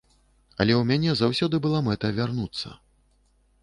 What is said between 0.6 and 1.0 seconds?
Але ў